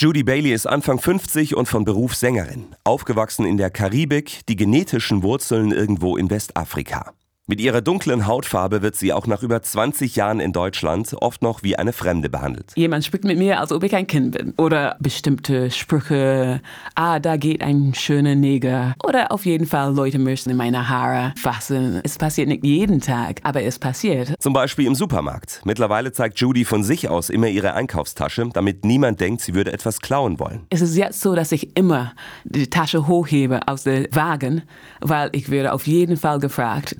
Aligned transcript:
Judy 0.00 0.22
Bailey 0.22 0.52
ist 0.52 0.68
Anfang 0.68 1.00
50 1.00 1.56
und 1.56 1.66
von 1.66 1.84
Beruf 1.84 2.14
Sängerin. 2.14 2.66
Aufgewachsen 2.84 3.44
in 3.44 3.56
der 3.56 3.68
Karibik, 3.68 4.46
die 4.48 4.54
genetischen 4.54 5.24
Wurzeln 5.24 5.72
irgendwo 5.72 6.16
in 6.16 6.30
Westafrika. 6.30 7.14
Mit 7.50 7.62
ihrer 7.62 7.80
dunklen 7.80 8.26
Hautfarbe 8.26 8.82
wird 8.82 8.94
sie 8.94 9.10
auch 9.10 9.26
nach 9.26 9.42
über 9.42 9.62
20 9.62 10.16
Jahren 10.16 10.38
in 10.38 10.52
Deutschland 10.52 11.16
oft 11.18 11.40
noch 11.40 11.62
wie 11.62 11.76
eine 11.76 11.94
Fremde 11.94 12.28
behandelt. 12.28 12.72
Jemand 12.76 13.06
spricht 13.06 13.24
mit 13.24 13.38
mir, 13.38 13.58
als 13.58 13.72
ob 13.72 13.82
ich 13.84 13.96
ein 13.96 14.06
Kind 14.06 14.36
bin. 14.36 14.52
Oder 14.58 14.96
bestimmte 15.00 15.70
Sprüche, 15.70 16.60
ah, 16.94 17.18
da 17.18 17.38
geht 17.38 17.62
ein 17.62 17.94
schöner 17.94 18.34
Neger. 18.34 18.94
Oder 19.02 19.32
auf 19.32 19.46
jeden 19.46 19.66
Fall 19.66 19.94
Leute 19.94 20.18
müssen 20.18 20.50
in 20.50 20.58
meine 20.58 20.90
Haare 20.90 21.32
fassen. 21.40 22.02
Es 22.04 22.18
passiert 22.18 22.48
nicht 22.48 22.66
jeden 22.66 23.00
Tag, 23.00 23.40
aber 23.44 23.62
es 23.62 23.78
passiert. 23.78 24.34
Zum 24.38 24.52
Beispiel 24.52 24.86
im 24.86 24.94
Supermarkt. 24.94 25.62
Mittlerweile 25.64 26.12
zeigt 26.12 26.38
Judy 26.40 26.66
von 26.66 26.84
sich 26.84 27.08
aus 27.08 27.30
immer 27.30 27.48
ihre 27.48 27.72
Einkaufstasche, 27.72 28.46
damit 28.52 28.84
niemand 28.84 29.20
denkt, 29.20 29.40
sie 29.40 29.54
würde 29.54 29.72
etwas 29.72 30.00
klauen 30.00 30.38
wollen. 30.38 30.66
Es 30.68 30.82
ist 30.82 30.98
jetzt 30.98 31.22
so, 31.22 31.34
dass 31.34 31.50
ich 31.52 31.74
immer 31.78 32.12
die 32.44 32.68
Tasche 32.68 33.06
hochhebe 33.06 33.66
aus 33.68 33.84
dem 33.84 34.06
Wagen, 34.10 34.64
weil 35.00 35.30
ich 35.32 35.48
werde 35.48 35.72
auf 35.72 35.86
jeden 35.86 36.18
Fall 36.18 36.40
gefragt 36.40 36.94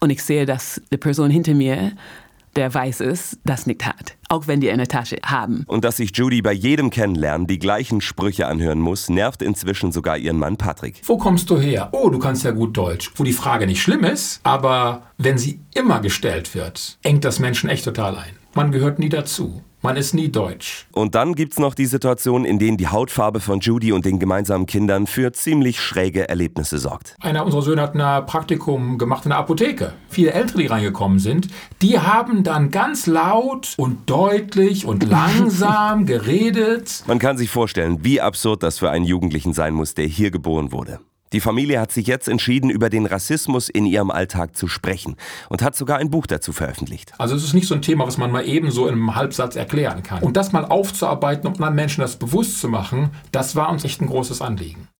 und 0.00 0.10
ich 0.10 0.22
sehe, 0.22 0.46
dass 0.46 0.80
die 0.92 0.96
Person 0.96 1.30
hinter 1.30 1.54
mir, 1.54 1.92
der 2.56 2.72
weiß 2.72 3.00
ist, 3.00 3.38
das 3.44 3.66
nicht 3.66 3.86
hat. 3.86 4.16
Auch 4.28 4.46
wenn 4.46 4.60
die 4.60 4.70
eine 4.70 4.88
Tasche 4.88 5.18
haben. 5.24 5.64
Und 5.66 5.84
dass 5.84 5.98
sich 5.98 6.16
Judy 6.16 6.42
bei 6.42 6.52
jedem 6.52 6.90
Kennenlernen 6.90 7.46
die 7.46 7.58
gleichen 7.58 8.00
Sprüche 8.00 8.46
anhören 8.46 8.80
muss, 8.80 9.08
nervt 9.08 9.42
inzwischen 9.42 9.92
sogar 9.92 10.18
ihren 10.18 10.38
Mann 10.38 10.56
Patrick. 10.56 11.00
Wo 11.04 11.16
kommst 11.16 11.48
du 11.50 11.58
her? 11.58 11.90
Oh, 11.92 12.10
du 12.10 12.18
kannst 12.18 12.44
ja 12.44 12.50
gut 12.50 12.76
Deutsch. 12.76 13.12
Wo 13.16 13.24
die 13.24 13.32
Frage 13.32 13.66
nicht 13.66 13.82
schlimm 13.82 14.04
ist, 14.04 14.40
aber 14.42 15.02
wenn 15.18 15.38
sie 15.38 15.60
immer 15.74 16.00
gestellt 16.00 16.54
wird, 16.54 16.98
engt 17.02 17.24
das 17.24 17.38
Menschen 17.38 17.70
echt 17.70 17.84
total 17.84 18.16
ein. 18.16 18.36
Man 18.54 18.72
gehört 18.72 18.98
nie 18.98 19.08
dazu. 19.08 19.62
Man 19.82 19.96
ist 19.96 20.12
nie 20.12 20.28
deutsch. 20.28 20.86
Und 20.92 21.14
dann 21.14 21.34
gibt's 21.34 21.58
noch 21.58 21.74
die 21.74 21.86
Situation, 21.86 22.44
in 22.44 22.58
denen 22.58 22.76
die 22.76 22.88
Hautfarbe 22.88 23.40
von 23.40 23.60
Judy 23.60 23.92
und 23.92 24.04
den 24.04 24.18
gemeinsamen 24.18 24.66
Kindern 24.66 25.06
für 25.06 25.32
ziemlich 25.32 25.80
schräge 25.80 26.28
Erlebnisse 26.28 26.78
sorgt. 26.78 27.16
Einer 27.20 27.46
unserer 27.46 27.62
Söhne 27.62 27.80
hat 27.80 27.94
ein 27.94 28.26
Praktikum 28.26 28.98
gemacht 28.98 29.24
in 29.24 29.30
der 29.30 29.38
Apotheke. 29.38 29.94
Viele 30.08 30.32
Ältere, 30.32 30.58
die 30.58 30.66
reingekommen 30.66 31.18
sind, 31.18 31.48
die 31.80 31.98
haben 31.98 32.44
dann 32.44 32.70
ganz 32.70 33.06
laut 33.06 33.74
und 33.78 34.10
deutlich 34.10 34.84
und 34.84 35.02
langsam 35.08 36.04
geredet. 36.04 37.02
Man 37.06 37.18
kann 37.18 37.38
sich 37.38 37.48
vorstellen, 37.48 38.04
wie 38.04 38.20
absurd 38.20 38.62
das 38.62 38.78
für 38.78 38.90
einen 38.90 39.06
Jugendlichen 39.06 39.54
sein 39.54 39.72
muss, 39.72 39.94
der 39.94 40.04
hier 40.04 40.30
geboren 40.30 40.72
wurde. 40.72 41.00
Die 41.32 41.40
Familie 41.40 41.78
hat 41.78 41.92
sich 41.92 42.08
jetzt 42.08 42.28
entschieden, 42.28 42.70
über 42.70 42.90
den 42.90 43.06
Rassismus 43.06 43.68
in 43.68 43.86
ihrem 43.86 44.10
Alltag 44.10 44.56
zu 44.56 44.66
sprechen 44.66 45.16
und 45.48 45.62
hat 45.62 45.76
sogar 45.76 45.98
ein 45.98 46.10
Buch 46.10 46.26
dazu 46.26 46.52
veröffentlicht. 46.52 47.12
Also 47.18 47.36
es 47.36 47.44
ist 47.44 47.54
nicht 47.54 47.68
so 47.68 47.74
ein 47.74 47.82
Thema, 47.82 48.04
was 48.04 48.18
man 48.18 48.32
mal 48.32 48.44
eben 48.48 48.72
so 48.72 48.88
in 48.88 48.94
einem 48.94 49.14
Halbsatz 49.14 49.54
erklären 49.54 50.02
kann. 50.02 50.24
Und 50.24 50.36
das 50.36 50.50
mal 50.50 50.64
aufzuarbeiten 50.64 51.46
und 51.46 51.54
anderen 51.54 51.76
Menschen 51.76 52.00
das 52.00 52.16
bewusst 52.16 52.60
zu 52.60 52.68
machen, 52.68 53.10
das 53.30 53.54
war 53.54 53.70
uns 53.70 53.84
echt 53.84 54.00
ein 54.00 54.08
großes 54.08 54.42
Anliegen. 54.42 54.88